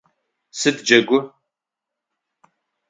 [0.59, 1.19] Сыд джэгу?